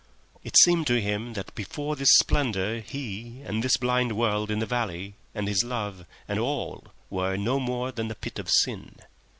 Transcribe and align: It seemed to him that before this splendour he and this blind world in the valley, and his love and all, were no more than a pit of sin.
It 0.43 0.57
seemed 0.57 0.87
to 0.87 0.99
him 0.99 1.33
that 1.33 1.53
before 1.53 1.95
this 1.95 2.09
splendour 2.17 2.79
he 2.79 3.41
and 3.45 3.63
this 3.63 3.77
blind 3.77 4.13
world 4.17 4.49
in 4.49 4.57
the 4.57 4.65
valley, 4.65 5.13
and 5.35 5.47
his 5.47 5.63
love 5.63 6.07
and 6.27 6.39
all, 6.39 6.85
were 7.11 7.37
no 7.37 7.59
more 7.59 7.91
than 7.91 8.09
a 8.09 8.15
pit 8.15 8.39
of 8.39 8.49
sin. 8.49 8.95